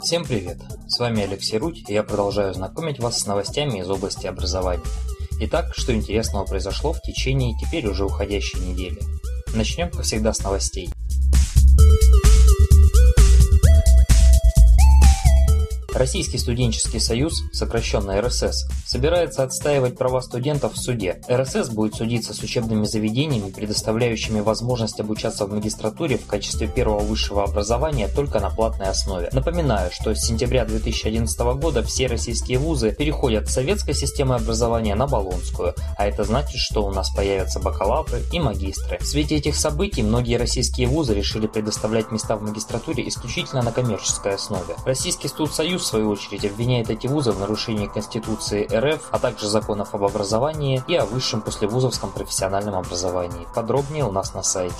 [0.00, 0.58] Всем привет!
[0.88, 4.82] С вами Алексей Руть, и я продолжаю знакомить вас с новостями из области образования.
[5.40, 8.98] Итак, что интересного произошло в течение теперь уже уходящей недели?
[9.54, 10.88] Начнем, как всегда, с новостей.
[15.96, 21.22] Российский студенческий союз, сокращенно РСС, собирается отстаивать права студентов в суде.
[21.26, 27.44] РСС будет судиться с учебными заведениями, предоставляющими возможность обучаться в магистратуре в качестве первого высшего
[27.44, 29.30] образования только на платной основе.
[29.32, 35.06] Напоминаю, что с сентября 2011 года все российские вузы переходят с советской системы образования на
[35.06, 38.98] баллонскую, а это значит, что у нас появятся бакалавры и магистры.
[38.98, 44.34] В свете этих событий многие российские вузы решили предоставлять места в магистратуре исключительно на коммерческой
[44.34, 44.74] основе.
[44.84, 50.04] Российский студсоюз свою очередь, обвиняет эти вузы в нарушении Конституции РФ, а также законов об
[50.04, 53.46] образовании и о высшем послевузовском профессиональном образовании.
[53.54, 54.74] Подробнее у нас на сайте.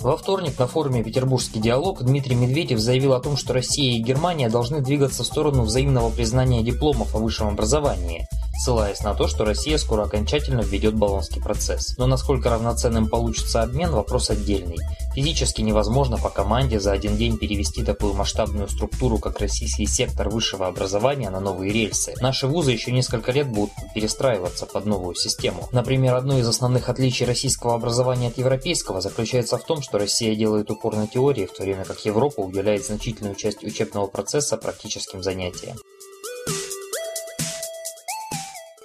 [0.00, 4.50] Во вторник на форуме «Петербургский диалог» Дмитрий Медведев заявил о том, что Россия и Германия
[4.50, 8.26] должны двигаться в сторону взаимного признания дипломов о высшем образовании–
[8.56, 11.96] ссылаясь на то, что Россия скоро окончательно введет баллонский процесс.
[11.98, 14.78] Но насколько равноценным получится обмен– вопрос отдельный.
[15.14, 20.66] Физически невозможно по команде за один день перевести такую масштабную структуру, как российский сектор высшего
[20.66, 22.14] образования, на новые рельсы.
[22.20, 25.68] Наши вузы еще несколько лет будут перестраиваться под новую систему.
[25.70, 30.70] Например, одно из основных отличий российского образования от европейского заключается в том, что Россия делает
[30.70, 35.76] упор на теории, в то время как Европа уделяет значительную часть учебного процесса практическим занятиям.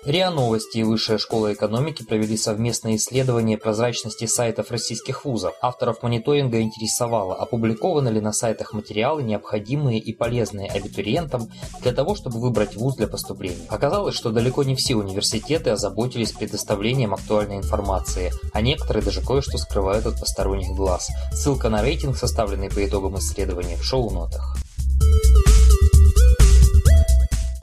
[0.06, 5.54] РИА Новости и Высшая школа экономики провели совместное исследование прозрачности сайтов российских вузов.
[5.62, 12.40] Авторов мониторинга интересовало, опубликованы ли на сайтах материалы, необходимые и полезные абитуриентам для того, чтобы
[12.40, 13.68] выбрать вуз для поступления.
[13.68, 20.06] Оказалось, что далеко не все университеты озаботились предоставлением актуальной информации, а некоторые даже кое-что скрывают
[20.06, 21.10] от посторонних глаз.
[21.34, 24.56] Ссылка на рейтинг, составленный по итогам исследования, в шоу-нотах.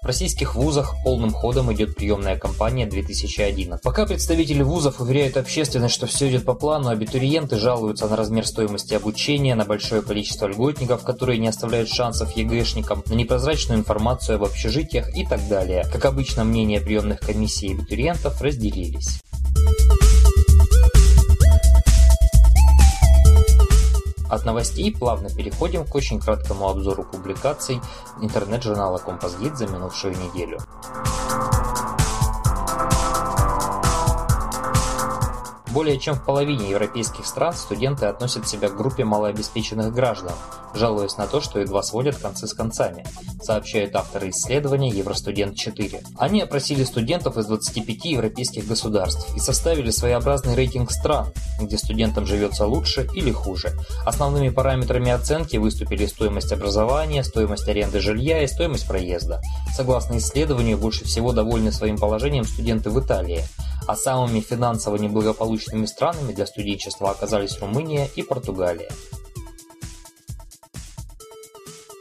[0.06, 3.82] В российских вузах полным ходом идет приемная кампания 2011.
[3.82, 8.94] Пока представители вузов уверяют общественность, что все идет по плану, абитуриенты жалуются на размер стоимости
[8.94, 15.12] обучения, на большое количество льготников, которые не оставляют шансов ЕГЭшникам, на непрозрачную информацию об общежитиях
[15.16, 15.84] и так далее.
[15.92, 19.20] Как обычно, мнения приемных комиссий абитуриентов разделились.
[24.28, 27.80] От новостей плавно переходим к очень краткому обзору публикаций
[28.20, 30.58] интернет-журнала «Композгид» за минувшую неделю.
[35.76, 40.32] Более чем в половине европейских стран студенты относят себя к группе малообеспеченных граждан,
[40.72, 43.04] жалуясь на то, что едва сводят концы с концами,
[43.42, 46.14] сообщают авторы исследования Евростудент-4.
[46.16, 51.26] Они опросили студентов из 25 европейских государств и составили своеобразный рейтинг стран,
[51.60, 53.72] где студентам живется лучше или хуже.
[54.04, 59.40] Основными параметрами оценки выступили стоимость образования, стоимость аренды жилья и стоимость проезда.
[59.74, 63.44] Согласно исследованию, больше всего довольны своим положением студенты в Италии–
[63.86, 68.90] а самыми финансово неблагополучными странами для студенчества оказались Румыния и Португалия.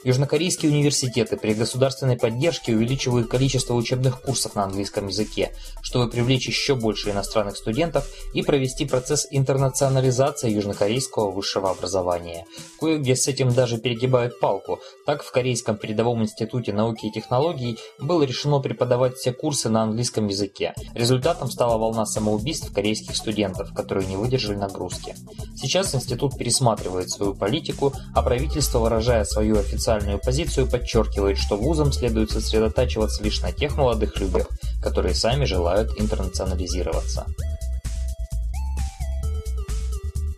[0.05, 5.51] Южнокорейские университеты при государственной поддержке увеличивают количество учебных курсов на английском языке,
[5.81, 12.45] чтобы привлечь еще больше иностранных студентов и провести процесс интернационализации южнокорейского высшего образования.
[12.79, 14.79] Кое-где с этим даже перегибают палку.
[15.07, 20.27] Так в Корейском передовом институте науки и технологий было решено преподавать все курсы на английском
[20.27, 20.75] языке.
[20.93, 25.16] Результатом стала волна самоубийств корейских студентов, которые не выдержали нагрузки.
[25.55, 31.91] Сейчас институт пересматривает свою политику, а правительство, выражая свою официальную официальную позицию подчеркивает, что вузам
[31.91, 34.50] следует сосредотачиваться лишь на тех молодых людях,
[34.81, 37.25] которые сами желают интернационализироваться.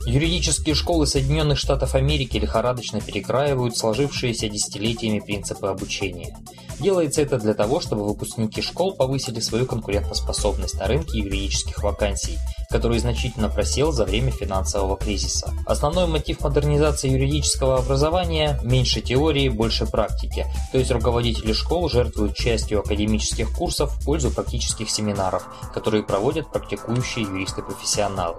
[0.06, 6.38] Юридические школы Соединенных Штатов Америки лихорадочно перекраивают сложившиеся десятилетиями принципы обучения.
[6.80, 12.38] Делается это для того, чтобы выпускники школ повысили свою конкурентоспособность на рынке юридических вакансий,
[12.70, 15.54] который значительно просел за время финансового кризиса.
[15.66, 22.80] Основной мотив модернизации юридического образования– меньше теории, больше практики, то есть руководители школ жертвуют частью
[22.80, 28.38] академических курсов в пользу практических семинаров, которые проводят практикующие юристы-профессионалы.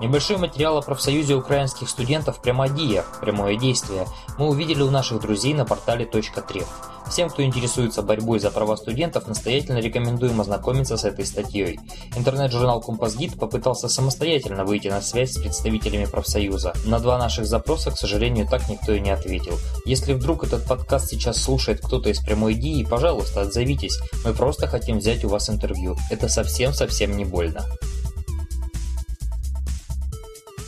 [0.00, 4.06] Небольшой материал о профсоюзе украинских студентов «Прямодия» «Прямое действие»
[4.38, 6.68] мы увидели у наших друзей на портале .треф.
[7.10, 11.80] Всем, кто интересуется борьбой за права студентов, настоятельно рекомендуем ознакомиться с этой статьей.
[12.14, 16.74] Интернет-журнал «Композгид» попытался самостоятельно выйти на связь с представителями профсоюза.
[16.84, 19.58] На два наших запроса, к сожалению, так никто и не ответил.
[19.84, 23.98] Если вдруг этот подкаст сейчас слушает кто-то из прямой идеи, пожалуйста, отзовитесь.
[24.24, 25.96] Мы просто хотим взять у вас интервью.
[26.10, 27.66] Это совсем-совсем не больно.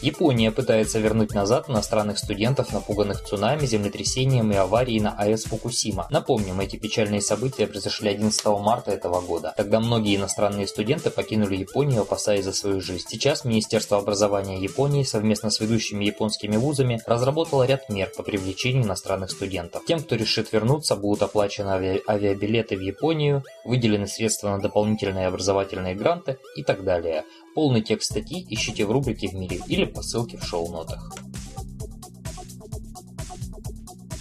[0.03, 6.07] Япония пытается вернуть назад иностранных студентов, напуганных цунами, землетрясением и аварией на АЭС Фукусима.
[6.11, 9.53] Напомним, эти печальные события произошли 11 марта этого года.
[9.59, 13.05] Тогда многие иностранные студенты покинули Японию, опасаясь за свою жизнь.
[13.11, 19.31] Сейчас Министерство образования Японии совместно с ведущими японскими вузами разработало ряд мер по привлечению иностранных
[19.31, 19.85] студентов.
[19.85, 25.95] Тем, кто решит вернуться, будут оплачены ави авиабилеты в Японию, выделены средства на дополнительные образовательные
[25.95, 27.25] гранты и так далее.
[27.55, 31.13] Полный текст статьи ищите в рубрике «В мире» или по ссылке в шоу-нотах.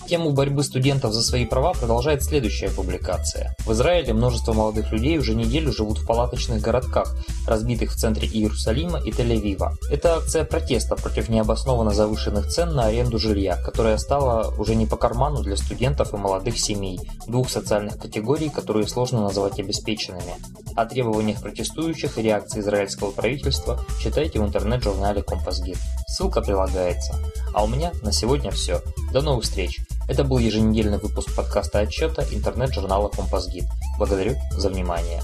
[0.07, 3.55] Тему борьбы студентов за свои права продолжает следующая публикация.
[3.67, 7.15] В Израиле множество молодых людей уже неделю живут в палаточных городках,
[7.47, 9.73] разбитых в центре Иерусалима и Тель-Авива.
[9.91, 14.97] Это акция протеста против необоснованно завышенных цен на аренду жилья, которая стала уже не по
[14.97, 20.35] карману для студентов и молодых семей, двух социальных категорий, которые сложно назвать обеспеченными.
[20.75, 25.77] О требованиях протестующих и реакции израильского правительства читайте в интернет-журнале Компасгид.
[26.07, 27.15] Ссылка прилагается.
[27.53, 28.81] А у меня на сегодня все.
[29.11, 29.79] До новых встреч!
[30.07, 33.65] Это был еженедельный выпуск подкаста отчета интернет-журнала Компас Гид.
[33.99, 35.21] Благодарю за внимание.